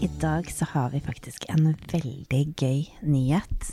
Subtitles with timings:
[0.00, 3.70] I dag så har vi faktisk en veldig gøy nyhet.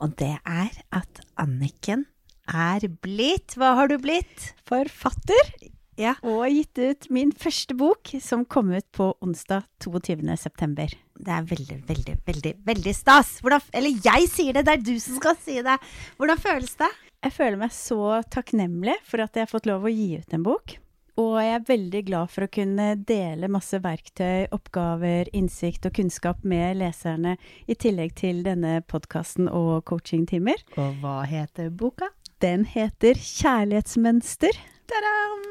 [0.00, 2.06] Og det er at Anniken
[2.48, 4.52] er blitt Hva har du blitt?
[4.68, 5.52] forfatter
[6.00, 6.14] Ja.
[6.24, 10.36] og gitt ut min første bok, som kom ut på onsdag 22.
[10.40, 10.88] september.
[11.20, 13.40] Det er veldig, veldig, veldig veldig stas.
[13.44, 15.76] Hvordan, eller jeg sier det, det er du som skal si det.
[16.16, 16.88] Hvordan føles det?
[17.20, 20.46] Jeg føler meg så takknemlig for at jeg har fått lov å gi ut en
[20.46, 20.78] bok.
[21.20, 26.44] Og jeg er veldig glad for å kunne dele masse verktøy, oppgaver, innsikt og kunnskap
[26.48, 27.34] med leserne,
[27.68, 30.62] i tillegg til denne podkasten og coachingtimer.
[30.80, 32.08] Og hva heter boka?
[32.40, 34.56] Den heter Kjærlighetsmønster.
[34.88, 35.44] Ta-dam!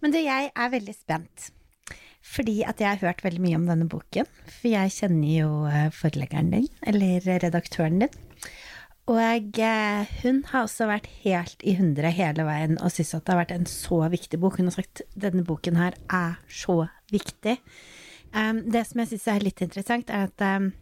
[0.00, 1.50] Men du, jeg er veldig spent.
[2.26, 4.28] Fordi at jeg har hørt veldig mye om denne boken.
[4.48, 8.22] For jeg kjenner jo eh, forleggeren din, eller redaktøren din.
[9.06, 13.34] Og eh, hun har også vært helt i hundre hele veien og syns at det
[13.34, 14.58] har vært en så viktig bok.
[14.58, 17.54] Hun har sagt denne boken her er så viktig.
[18.34, 20.72] Um, det som jeg syns er litt interessant, er at um,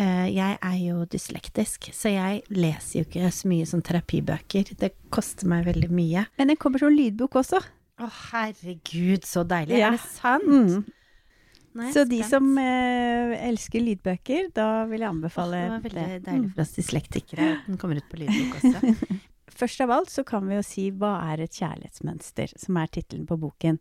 [0.00, 4.72] eh, jeg er jo dyslektisk, så jeg leser jo ikke så mye sånn terapibøker.
[4.80, 6.24] Det koster meg veldig mye.
[6.40, 7.60] Men den kommer som lydbok også.
[8.00, 9.82] Å, herregud, så deilig.
[9.82, 9.92] Ja.
[9.92, 10.48] Er det sant?
[10.48, 10.88] Mm.
[11.76, 16.20] Nå er Så de som eh, elsker lydbøker, da vil jeg anbefale Det var veldig
[16.26, 18.94] deilig for oss dyslektikere at den kommer ut på lydbok også.
[19.56, 23.24] Først av alt så kan vi jo si hva er et kjærlighetsmønster, som er tittelen
[23.28, 23.78] på boken.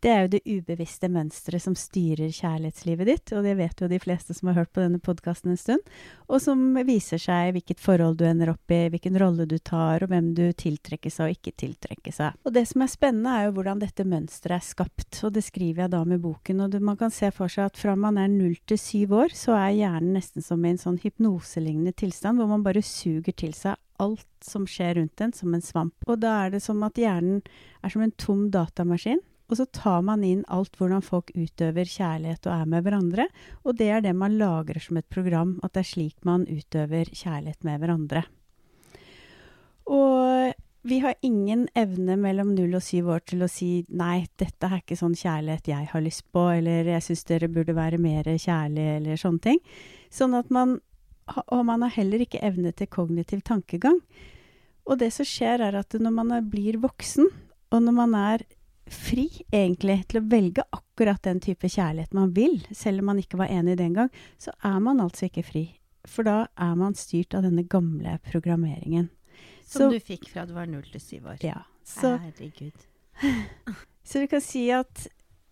[0.00, 3.98] Det er jo det ubevisste mønsteret som styrer kjærlighetslivet ditt, og det vet jo de
[4.00, 5.90] fleste som har hørt på denne podkasten en stund,
[6.30, 10.12] og som viser seg hvilket forhold du ender opp i, hvilken rolle du tar, og
[10.12, 12.38] hvem du tiltrekkes av og ikke tiltrekkes av.
[12.46, 15.84] Og det som er spennende er jo hvordan dette mønsteret er skapt, og det skriver
[15.84, 18.56] jeg da med boken, og man kan se for seg at fra man er null
[18.70, 22.64] til syv år, så er hjernen nesten som i en sånn hypnoselignende tilstand, hvor man
[22.64, 25.94] bare suger til seg alt som skjer rundt en, som en svamp.
[26.06, 27.42] Og da er det som at hjernen
[27.82, 29.20] er som en tom datamaskin.
[29.48, 33.28] Og så tar man inn alt hvordan folk utøver kjærlighet og er med hverandre.
[33.64, 37.08] Og det er det man lagrer som et program, at det er slik man utøver
[37.08, 38.26] kjærlighet med hverandre.
[39.88, 40.52] Og
[40.88, 44.82] vi har ingen evne mellom null og syv år til å si nei, dette er
[44.82, 48.98] ikke sånn kjærlighet jeg har lyst på, eller jeg syns dere burde være mer kjærlige,
[49.00, 49.62] eller sånne ting.
[50.12, 50.78] Sånn at man
[51.46, 54.00] Og man har heller ikke evne til kognitiv tankegang.
[54.88, 57.28] Og det som skjer, er at når man blir voksen,
[57.68, 58.44] og når man er
[58.88, 63.40] fri, egentlig, til å velge akkurat den type kjærlighet man vil, selv om man ikke
[63.40, 64.08] var enig den gang,
[64.40, 65.64] så er man altså ikke fri.
[66.08, 69.10] For da er man styrt av denne gamle programmeringen.
[69.66, 71.44] Som Så- du fikk fra du var null til syv år.
[71.44, 71.62] Ja.
[71.84, 72.72] Så, Herregud.
[74.04, 75.06] så du kan si at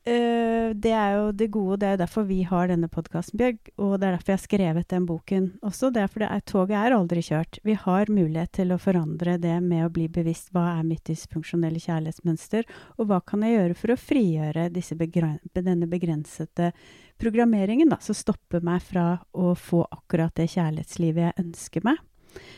[0.08, 3.58] øh, det er jo det gode, det er derfor vi har denne podkasten, Bjørg.
[3.76, 5.90] Og det er derfor jeg har skrevet den boken også.
[5.94, 7.60] Det er fordi toget er aldri kjørt.
[7.66, 11.82] Vi har mulighet til å forandre det med å bli bevisst hva er mitt dysfunksjonelle
[11.82, 12.66] kjærlighetsmønster,
[12.96, 16.72] og hva kan jeg gjøre for å frigjøre begren denne begrensede
[17.18, 22.02] programmeringen, da, som stopper meg fra å få akkurat det kjærlighetslivet jeg ønsker meg.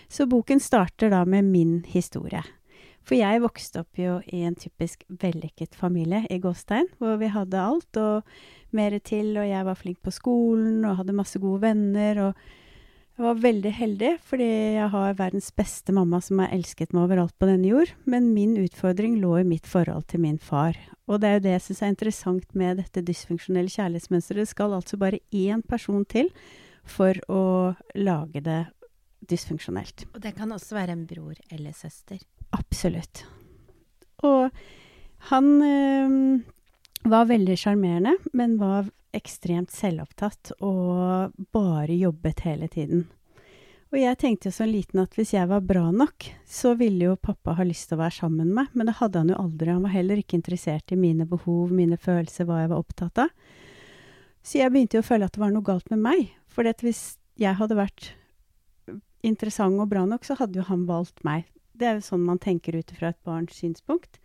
[0.09, 2.43] Så boken starter da med min historie.
[3.09, 7.63] For jeg vokste opp jo i en typisk vellykket familie i Gåstein, hvor vi hadde
[7.63, 8.27] alt og
[8.77, 13.25] mer til, og jeg var flink på skolen og hadde masse gode venner, og jeg
[13.25, 17.49] var veldig heldig, fordi jeg har verdens beste mamma som har elsket meg overalt på
[17.49, 20.77] denne jord, men min utfordring lå i mitt forhold til min far.
[21.09, 24.45] Og det er jo det jeg syns er interessant med dette dysfunksjonelle kjærlighetsmønsteret.
[24.45, 26.29] Det skal altså bare én person til
[26.85, 28.67] for å lage det
[29.31, 30.07] dysfunksjonelt.
[30.15, 32.21] Og det kan også være en bror eller søster.
[32.57, 33.25] Absolutt.
[34.27, 34.51] Og
[35.31, 36.41] han øh,
[37.09, 43.07] var veldig sjarmerende, men var ekstremt selvopptatt og bare jobbet hele tiden.
[43.89, 47.15] Og jeg tenkte jo som liten at hvis jeg var bra nok, så ville jo
[47.17, 49.73] pappa ha lyst til å være sammen med meg, men det hadde han jo aldri.
[49.73, 53.33] Han var heller ikke interessert i mine behov, mine følelser, hva jeg var opptatt av.
[54.45, 56.29] Så jeg begynte jo å føle at det var noe galt med meg.
[56.53, 58.13] For hvis jeg hadde vært
[59.29, 61.47] interessant og bra nok, så hadde jo han valgt meg.
[61.79, 64.19] Det er jo sånn man tenker ut fra et barns synspunkt.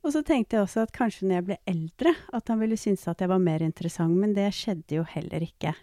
[0.00, 3.06] Og så tenkte jeg også at kanskje når jeg ble eldre, at han ville synes
[3.10, 5.74] at jeg var mer interessant, men det skjedde jo heller ikke.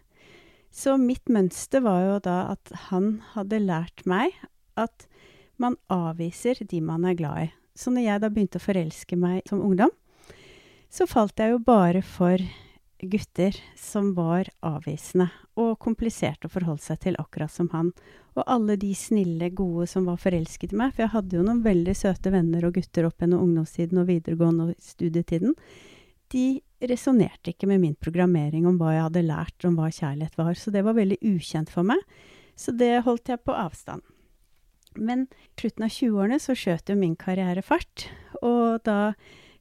[0.73, 4.35] Så mitt mønster var jo da at han hadde lært meg
[4.77, 5.07] at
[5.61, 7.51] man avviser de man er glad i.
[7.77, 9.93] Så når jeg da begynte å forelske meg som ungdom,
[10.89, 12.41] så falt jeg jo bare for
[13.01, 17.91] gutter som var avvisende og kompliserte å forholde seg til, akkurat som han.
[18.37, 21.63] Og alle de snille, gode som var forelsket i meg, for jeg hadde jo noen
[21.65, 25.55] veldig søte venner og gutter opp gjennom ungdomstiden og videregående og studietiden,
[26.33, 30.53] de resonnerte ikke med min programmering om hva jeg hadde lært om hva kjærlighet var,
[30.59, 32.01] så det var veldig ukjent for meg.
[32.57, 34.03] Så det holdt jeg på avstand.
[34.97, 35.27] Men
[35.59, 38.07] slutten av 20-årene så skjøt jo min karriere fart,
[38.41, 39.13] og da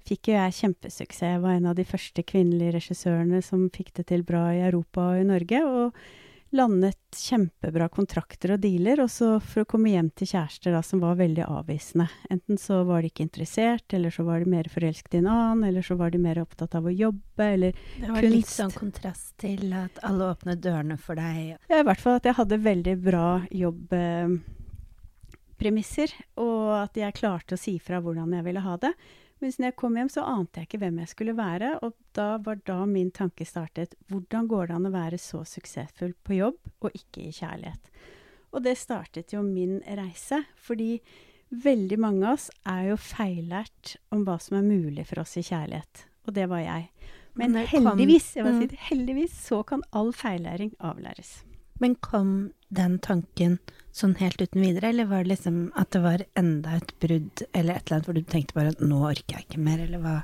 [0.06, 1.24] fikk jo jeg kjempesuksess.
[1.26, 5.10] Jeg var en av de første kvinnelige regissørene som fikk det til bra i Europa
[5.12, 10.08] og i Norge, og landet kjempebra kontrakter og dealer, og så for å komme hjem
[10.16, 12.06] til kjærester da, som var veldig avvisende.
[12.32, 15.66] Enten så var de ikke interessert, eller så var de mer forelsket i en annen,
[15.68, 18.02] eller så var de mer opptatt av å jobbe, eller kunst.
[18.02, 21.56] Det var litt sånn kontrast til at alle åpnet dørene for deg.
[21.66, 23.96] Ja, i hvert fall at jeg hadde veldig bra jobb...
[23.96, 24.36] Eh,
[25.56, 28.90] premisser, og at jeg klarte å si fra hvordan jeg ville ha det.
[29.42, 32.36] Mens når jeg kom hjem, så ante jeg ikke hvem jeg skulle være, og da
[32.44, 33.92] var da min tanke startet.
[34.08, 37.90] Hvordan går det an å være så suksessfull på jobb og ikke i kjærlighet?
[38.56, 40.96] Og det startet jo min reise, fordi
[41.52, 45.44] veldig mange av oss er jo feillært om hva som er mulig for oss i
[45.44, 46.06] kjærlighet.
[46.26, 46.88] Og det var jeg.
[47.36, 48.78] Men heldigvis, jeg si mm.
[48.88, 51.42] heldigvis så kan all feillæring avlæres.
[51.82, 52.30] Men kom
[52.68, 53.58] den tanken
[53.96, 57.78] sånn helt uten videre, eller var det liksom at det var enda et brudd eller
[57.78, 60.16] et eller annet hvor du tenkte bare at nå orker jeg ikke mer, eller hva?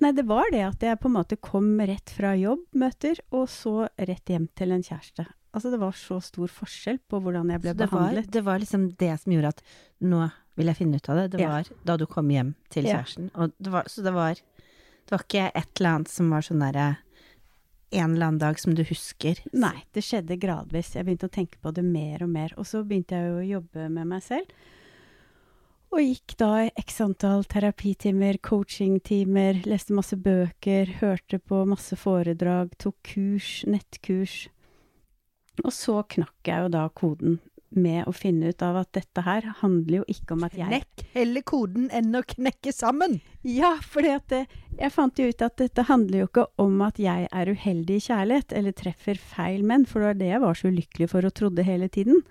[0.00, 3.74] Nei, det var det at jeg på en måte kom rett fra jobbmøter, og så
[4.00, 5.26] rett hjem til en kjæreste.
[5.50, 8.28] Altså det var så stor forskjell på hvordan jeg ble det behandlet.
[8.28, 9.62] Var, det var liksom det som gjorde at
[10.06, 10.22] nå
[10.58, 11.26] vil jeg finne ut av det.
[11.34, 11.78] Det var ja.
[11.90, 13.30] da du kom hjem til kjæresten.
[13.34, 13.50] Ja.
[13.58, 16.88] Det var, så det var, det var ikke et eller annet som var sånn derre
[17.90, 19.40] en eller annen dag som du husker?
[19.52, 20.94] Nei, det skjedde gradvis.
[20.94, 22.54] Jeg begynte å tenke på det mer og mer.
[22.60, 24.52] Og så begynte jeg å jobbe med meg selv.
[25.90, 32.94] Og gikk da x antall terapitimer, coachingtimer, leste masse bøker, hørte på masse foredrag, tok
[33.10, 34.44] kurs, nettkurs.
[35.64, 37.40] Og så knakk jeg jo da koden
[37.76, 41.04] med å finne ut av at dette her handler jo ikke om at jeg Knekk
[41.14, 43.20] heller koden enn å knekke sammen!
[43.46, 47.52] Ja, for jeg fant jo ut at dette handler jo ikke om at jeg er
[47.52, 51.10] uheldig i kjærlighet, eller treffer feil menn, for det var det jeg var så ulykkelig
[51.14, 52.22] for og trodde hele tiden.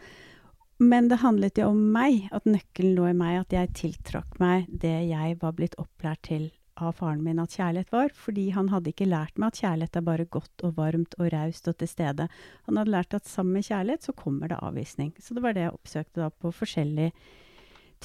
[0.79, 4.69] Men det handlet jo om meg, at nøkkelen lå i meg, at jeg tiltrakk meg
[4.69, 6.47] det jeg var blitt opplært til
[6.85, 10.07] av faren min at kjærlighet var, fordi han hadde ikke lært meg at kjærlighet er
[10.07, 12.29] bare godt og varmt og raust og til stede.
[12.67, 15.13] Han hadde lært at sammen med kjærlighet så kommer det avvisning.
[15.19, 17.11] Så det var det jeg oppsøkte da på forskjellig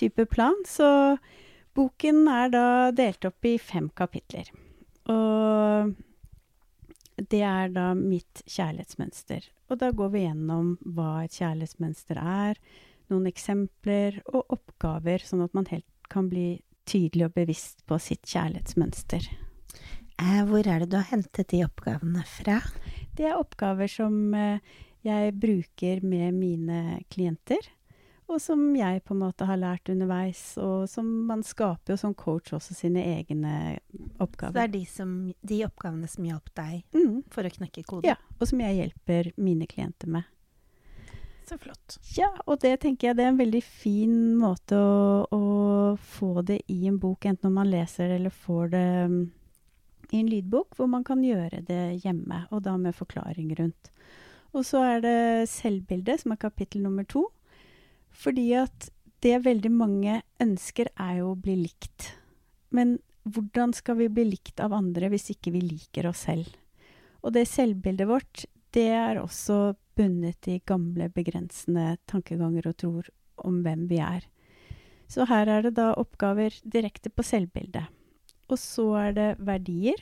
[0.01, 0.57] type plan.
[0.67, 0.89] Så
[1.75, 4.51] boken er da delt opp i fem kapitler.
[5.11, 5.95] Og
[7.31, 9.47] det er da mitt kjærlighetsmønster.
[9.71, 12.59] Og da går vi gjennom hva et kjærlighetsmønster er,
[13.13, 18.25] noen eksempler og oppgaver, sånn at man helt kan bli tydelig og bevisst på sitt
[18.29, 19.29] kjærlighetsmønster.
[20.23, 22.61] Eh, hvor er det du har hentet de oppgavene fra?
[23.17, 27.73] Det er oppgaver som eh, jeg bruker med mine klienter.
[28.25, 32.15] Og som jeg på en måte har lært underveis, og som man skaper jo som
[32.17, 33.75] coach også sine egne
[34.17, 34.55] oppgaver.
[34.55, 35.11] Så det er de, som,
[35.45, 37.19] de oppgavene som hjalp deg mm.
[37.35, 38.09] for å knekke koden?
[38.15, 40.31] Ja, og som jeg hjelper mine klienter med.
[41.45, 41.99] Så flott.
[42.17, 45.41] Ja, og det tenker jeg det er en veldig fin måte å, å
[46.01, 49.19] få det i en bok, enten om man leser det eller får det um,
[50.11, 53.91] i en lydbok, hvor man kan gjøre det hjemme, og da med forklaring rundt.
[54.55, 55.19] Og så er det
[55.51, 57.27] selvbildet, som er kapittel nummer to.
[58.15, 58.89] Fordi at
[59.25, 62.13] det veldig mange ønsker, er jo å bli likt.
[62.75, 66.49] Men hvordan skal vi bli likt av andre hvis ikke vi liker oss selv?
[67.25, 68.45] Og det selvbildet vårt,
[68.77, 73.11] det er også bundet i gamle, begrensende tankeganger og tror
[73.45, 74.27] om hvem vi er.
[75.11, 77.87] Så her er det da oppgaver direkte på selvbildet.
[78.51, 80.01] Og så er det verdier.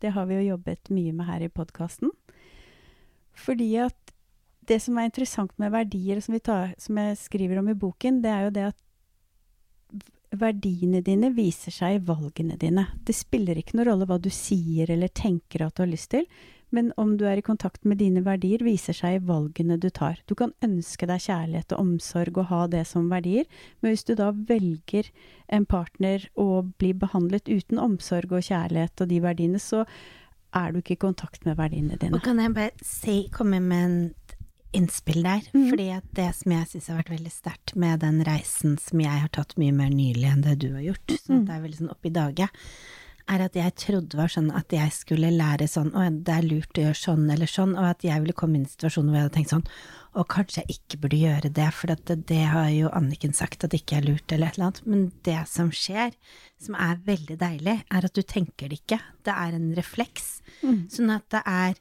[0.00, 2.12] Det har vi jo jobbet mye med her i podkasten.
[3.38, 4.14] Fordi at
[4.68, 8.30] det som er interessant med verdier, som, tar, som, jeg skriver om i boken, det
[8.32, 8.78] er jo det at
[10.38, 12.84] verdiene dine viser seg i valgene dine.
[13.00, 16.28] Det spiller ikke noen rolle hva du sier eller tenker at du har lyst til,
[16.74, 20.20] men om du er i kontakt med dine verdier, viser seg i valgene du tar.
[20.28, 23.48] Du kan ønske deg kjærlighet og omsorg og ha det som verdier,
[23.80, 25.10] men hvis du da velger
[25.48, 29.84] en partner og blir behandlet uten omsorg og kjærlighet og de verdiene, så
[30.56, 32.16] er du ikke i kontakt med verdiene dine.
[32.16, 33.98] Og kan jeg bare si, komme med en
[34.76, 35.48] innspill der.
[35.54, 35.68] Mm.
[35.70, 39.24] Fordi at det som jeg syns har vært veldig sterkt med den reisen som jeg
[39.24, 41.44] har tatt mye mer nylig enn det du har gjort, så mm.
[41.48, 42.64] det er veldig sånn i daget,
[43.28, 46.78] er at jeg trodde var sånn at jeg skulle lære sånn, og det er lurt
[46.78, 49.34] å gjøre sånn eller sånn, og at jeg ville komme i situasjon hvor jeg hadde
[49.36, 49.66] tenkt sånn,
[50.18, 53.74] og kanskje jeg ikke burde gjøre det, for det, det, har jo Anniken sagt at
[53.74, 54.82] det ikke er lurt, eller et eller annet.
[54.88, 56.16] Men det som skjer,
[56.64, 58.98] som er veldig deilig, er at du tenker det ikke.
[59.28, 60.38] Det er en refleks.
[60.64, 60.86] Mm.
[60.90, 61.78] Sånn at det er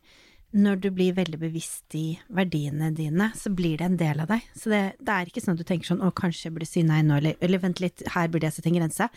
[0.58, 4.46] når du blir veldig bevisst i verdiene dine, så blir det en del av deg.
[4.56, 6.86] Så det, det er ikke sånn at du tenker sånn å, kanskje jeg burde si
[6.88, 9.10] nei nå, eller, eller vent litt, her burde jeg sette en grense.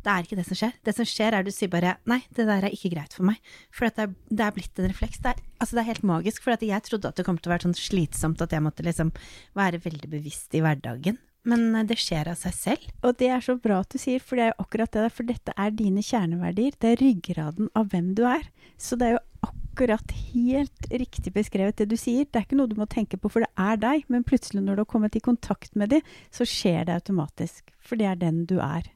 [0.00, 0.76] Det er ikke det som skjer.
[0.86, 3.40] Det som skjer, er du sier bare nei, det der er ikke greit for meg.
[3.74, 5.20] For det er, det, er, blitt en refleks.
[5.20, 6.44] Det er, altså det er helt magisk.
[6.44, 9.12] For jeg trodde at det kom til å være sånn slitsomt at jeg måtte liksom
[9.58, 11.20] være veldig bevisst i hverdagen.
[11.48, 12.90] Men eh, det skjer av seg selv.
[13.06, 15.16] Og det er så bra at du sier, for det er jo akkurat det der.
[15.16, 16.76] For dette er dine kjerneverdier.
[16.80, 18.46] Det er ryggraden av hvem du er.
[18.80, 22.26] Så det er jo akkurat helt riktig beskrevet det du sier.
[22.28, 24.06] Det er ikke noe du må tenke på, for det er deg.
[24.12, 27.72] Men plutselig når du har kommet i kontakt med dem, så skjer det automatisk.
[27.80, 28.88] For det er den du er.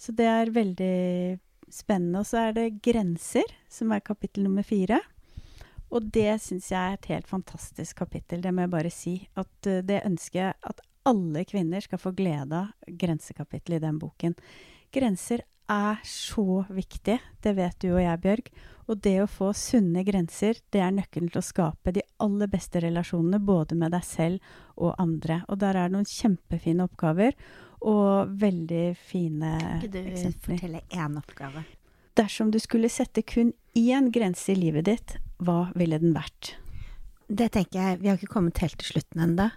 [0.00, 0.94] Så det er veldig
[1.70, 2.22] spennende.
[2.22, 5.00] Og så er det grenser, som er kapittel nummer fire.
[5.90, 9.14] Og det syns jeg er et helt fantastisk kapittel, det må jeg bare si.
[9.38, 13.98] At uh, det ønsker jeg at alle kvinner skal få glede av grensekapittelet i den
[13.98, 14.36] boken.
[14.94, 18.50] Grenser er så viktig, det vet du og jeg, Bjørg.
[18.90, 22.82] Og det å få sunne grenser, det er nøkkelen til å skape de aller beste
[22.82, 25.44] relasjonene, både med deg selv og andre.
[25.46, 27.38] Og der er det noen kjempefine oppgaver
[27.80, 29.80] og veldig fine eksempler.
[29.80, 31.64] Kan ikke du fortelle én oppgave?
[32.18, 36.54] Dersom du skulle sette kun én grense i livet ditt, hva ville den vært?
[37.30, 39.50] Det tenker jeg Vi har ikke kommet helt til slutten ennå,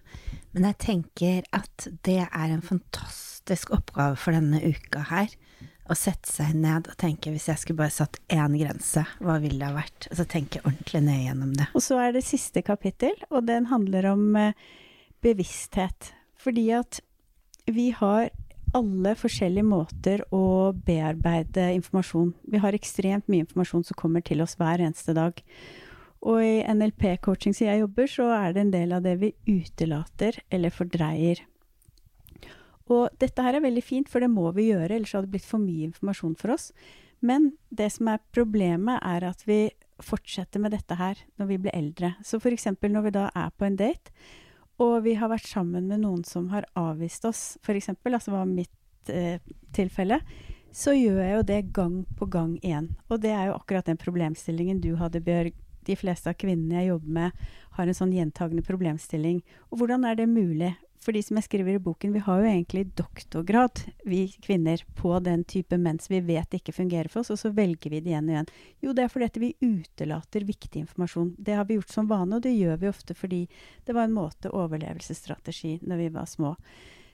[0.53, 5.33] men jeg tenker at det er en fantastisk oppgave for denne uka her.
[5.89, 9.59] Å sette seg ned og tenke hvis jeg skulle bare satt én grense, hva ville
[9.59, 10.07] det ha vært?
[10.11, 11.67] Og så tenke ordentlig ned gjennom det.
[11.75, 14.53] Og så er det siste kapittel, og den handler om eh,
[15.25, 16.13] bevissthet.
[16.39, 17.01] Fordi at
[17.65, 18.29] vi har
[18.73, 22.33] alle forskjellige måter å bearbeide informasjon.
[22.49, 25.39] Vi har ekstremt mye informasjon som kommer til oss hver eneste dag.
[26.23, 30.39] Og i NLP-coaching som jeg jobber, så er det en del av det vi utelater
[30.53, 31.43] eller fordreier.
[32.91, 35.47] Og dette her er veldig fint, for det må vi gjøre, ellers hadde det blitt
[35.47, 36.71] for mye informasjon for oss.
[37.23, 39.67] Men det som er problemet, er at vi
[40.03, 42.15] fortsetter med dette her når vi blir eldre.
[42.25, 44.11] Så eksempel når vi da er på en date,
[44.81, 49.11] og vi har vært sammen med noen som har avvist oss, f.eks., altså var mitt
[49.11, 49.37] eh,
[49.75, 50.19] tilfelle,
[50.73, 52.89] så gjør jeg jo det gang på gang igjen.
[53.13, 55.53] Og det er jo akkurat den problemstillingen du hadde, Bjørg.
[55.83, 59.41] De fleste av kvinnene jeg jobber med, har en sånn gjentagende problemstilling.
[59.69, 60.71] Og hvordan er det mulig?
[61.03, 65.17] For de som jeg skriver i boken, vi har jo egentlig doktorgrad, vi kvinner, på
[65.23, 68.29] den type mens vi vet ikke fungerer for oss, og så velger vi det igjen
[68.29, 68.51] og igjen.
[68.85, 71.33] Jo, det er fordi vi utelater viktig informasjon.
[71.37, 73.41] Det har vi gjort som vane, og det gjør vi ofte fordi
[73.83, 76.55] det var en måte overlevelsesstrategi når vi var små.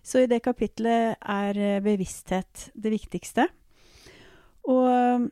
[0.06, 3.50] Så i det kapitlet er eh, bevissthet det viktigste.
[4.70, 5.30] Og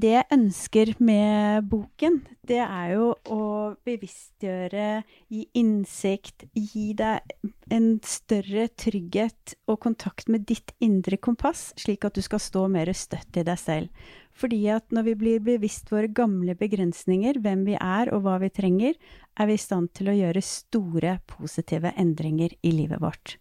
[0.00, 3.40] det jeg ønsker med boken, det er jo å
[3.86, 7.34] bevisstgjøre, gi innsikt, gi deg
[7.72, 12.92] en større trygghet og kontakt med ditt indre kompass, slik at du skal stå mer
[12.96, 14.10] støtt i deg selv.
[14.36, 18.52] Fordi at når vi blir bevisst våre gamle begrensninger, hvem vi er og hva vi
[18.52, 18.98] trenger,
[19.36, 23.38] er vi i stand til å gjøre store, positive endringer i livet vårt.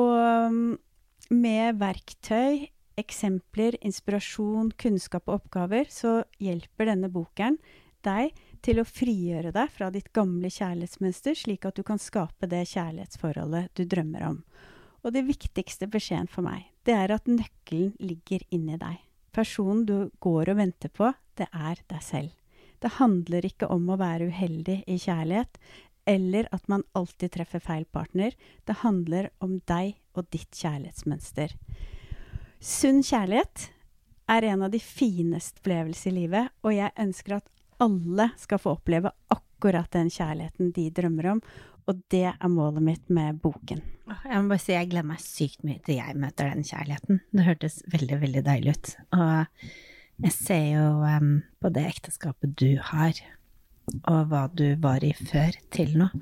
[0.00, 0.76] Og mm,
[1.32, 2.68] med verktøy
[2.98, 7.58] eksempler, inspirasjon, kunnskap og oppgaver, så hjelper denne boken
[8.04, 12.66] deg til å frigjøre deg fra ditt gamle kjærlighetsmønster, slik at du kan skape det
[12.72, 14.42] kjærlighetsforholdet du drømmer om.
[15.04, 18.98] Og det viktigste beskjeden for meg, det er at nøkkelen ligger inni deg.
[19.32, 22.34] Personen du går og venter på, det er deg selv.
[22.80, 25.60] Det handler ikke om å være uheldig i kjærlighet,
[26.08, 28.34] eller at man alltid treffer feil partner.
[28.64, 31.54] Det handler om deg og ditt kjærlighetsmønster.
[32.60, 33.70] Sunn kjærlighet
[34.28, 37.48] er en av de fineste opplevelser i livet, og jeg ønsker at
[37.80, 41.40] alle skal få oppleve akkurat den kjærligheten de drømmer om.
[41.88, 43.80] Og det er målet mitt med boken.
[44.28, 47.22] Jeg må bare si jeg gleder meg sykt mye til jeg møter den kjærligheten.
[47.32, 48.92] Det hørtes veldig, veldig deilig ut.
[49.16, 49.64] Og
[50.26, 53.24] jeg ser jo um, på det ekteskapet du har,
[54.04, 56.12] og hva du var i før, til nå,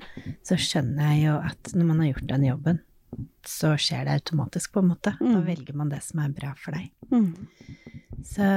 [0.47, 2.79] så skjønner jeg jo at når man har gjort den jobben,
[3.45, 5.15] så skjer det automatisk, på en måte.
[5.19, 5.31] Mm.
[5.33, 6.91] Da velger man det som er bra for deg.
[7.13, 7.47] Mm.
[8.25, 8.49] Så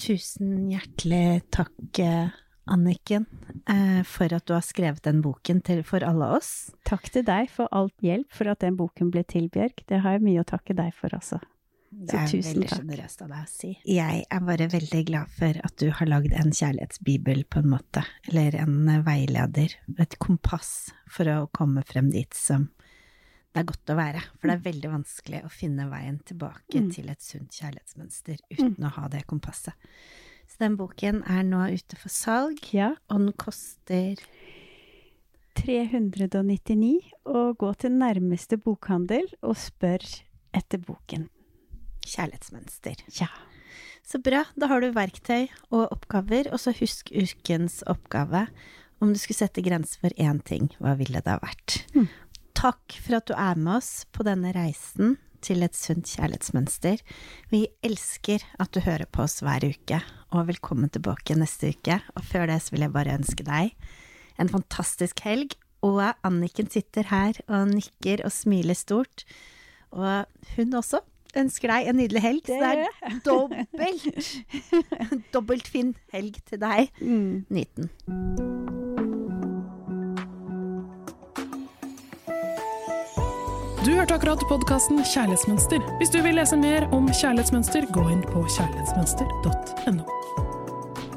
[0.00, 2.00] tusen hjertelig takk,
[2.64, 3.26] Anniken,
[3.68, 6.72] eh, for at du har skrevet den boken til, for alle oss.
[6.88, 9.84] Takk til deg for alt hjelp for at den boken ble til, Bjørg.
[9.88, 11.42] Det har jeg mye å takke deg for også.
[11.94, 13.70] Det er veldig sjenerøst av deg å si.
[13.86, 18.02] Jeg er bare veldig glad for at du har lagd en kjærlighetsbibel, på en måte.
[18.30, 19.76] Eller en veileder.
[20.00, 20.72] Et kompass
[21.10, 22.70] for å komme frem dit som
[23.54, 24.20] det er godt å være.
[24.40, 24.66] For det er mm.
[24.66, 26.88] veldig vanskelig å finne veien tilbake mm.
[26.96, 28.88] til et sunt kjærlighetsmønster uten mm.
[28.88, 29.94] å ha det kompasset.
[30.50, 32.92] Så den boken er nå ute for salg, ja.
[33.08, 34.18] og den koster
[35.54, 36.98] 399
[37.30, 40.02] og gå til nærmeste bokhandel og spør
[40.54, 41.28] etter boken.
[42.04, 43.06] Kjærlighetsmønster.
[43.20, 43.30] Ja.
[44.04, 44.42] Så bra.
[44.58, 48.48] Da har du verktøy og oppgaver, og så husk ukens oppgave.
[49.02, 51.80] Om du skulle sette grenser for én ting, hva ville det ha vært?
[51.96, 52.10] Mm.
[52.64, 57.02] Takk for at du er med oss på denne reisen til et sunt kjærlighetsmønster.
[57.50, 59.98] Vi elsker at du hører på oss hver uke,
[60.32, 61.98] og velkommen tilbake neste uke.
[62.16, 63.74] Og før det så vil jeg bare ønske deg
[64.40, 65.52] en fantastisk helg.
[65.84, 69.26] Og Anniken sitter her og nikker og smiler stort.
[69.92, 71.02] Og hun også
[71.36, 72.48] ønsker deg en nydelig helg.
[72.48, 74.32] Så det er dobbelt,
[75.36, 76.88] dobbelt fin helg til deg.
[77.04, 77.44] Mm.
[77.52, 77.92] Nyt den.
[83.84, 85.82] Du hørte akkurat podkasten Kjærlighetsmønster.
[85.98, 90.06] Hvis du vil lese mer om kjærlighetsmønster, gå inn på kjærlighetsmønster.no.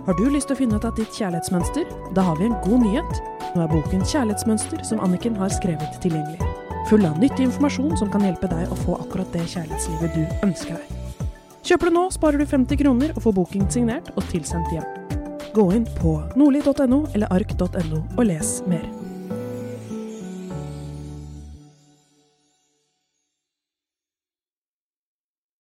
[0.07, 1.87] Har du lyst til å finne ut av ditt kjærlighetsmønster?
[2.17, 3.23] Da har vi en god nyhet.
[3.53, 6.43] Nå er boken Kjærlighetsmønster som Anniken har skrevet tilgjengelig.
[6.91, 10.75] Full av nyttig informasjon som kan hjelpe deg å få akkurat det kjærlighetslivet du ønsker
[10.75, 11.25] deg.
[11.63, 15.19] Kjøper du nå, sparer du 50 kroner og får boken signert og tilsendt hjem.
[15.55, 19.06] Gå inn på nordli.no eller ark.no og les mer.